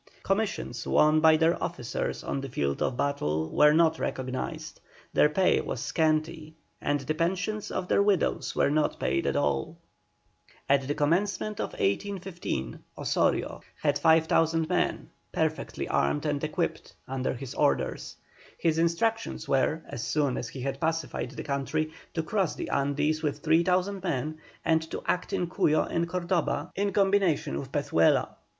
Commissions 0.23 0.87
won 0.87 1.19
by 1.19 1.37
their 1.37 1.61
officers 1.61 2.23
on 2.23 2.41
the 2.41 2.49
field 2.49 2.81
of 2.81 2.97
battle 2.97 3.51
were 3.51 3.71
not 3.71 3.99
recognised, 3.99 4.81
their 5.13 5.29
pay 5.29 5.61
was 5.61 5.79
scanty, 5.79 6.55
and 6.81 7.01
the 7.01 7.13
pensions 7.13 7.69
of 7.69 7.87
their 7.87 8.01
widows 8.01 8.55
were 8.55 8.71
not 8.71 8.99
paid 8.99 9.27
at 9.27 9.35
all. 9.35 9.77
At 10.67 10.87
the 10.87 10.95
commencement 10.95 11.59
of 11.59 11.73
1815 11.73 12.79
Osorio 12.97 13.61
had 13.83 13.99
5,000 13.99 14.67
men, 14.67 15.11
perfectly 15.31 15.87
armed 15.87 16.25
and 16.25 16.43
equipped, 16.43 16.93
under 17.07 17.35
his 17.35 17.53
orders. 17.53 18.15
His 18.57 18.79
instructions 18.79 19.47
were, 19.47 19.83
as 19.87 20.03
soon 20.03 20.35
as 20.35 20.49
he 20.49 20.61
had 20.61 20.81
pacified 20.81 21.29
the 21.29 21.43
country, 21.43 21.91
to 22.15 22.23
cross 22.23 22.55
the 22.55 22.69
Andes 22.71 23.21
with 23.21 23.43
3,000 23.43 24.01
men, 24.03 24.39
and 24.65 24.81
to 24.89 25.03
act 25.05 25.31
in 25.31 25.45
Cuyo 25.45 25.83
and 25.83 26.09
Cordoba 26.09 26.71
in 26.75 26.91
combination 26.91 27.59
with 27.59 27.71
Pezuela. 27.71 28.29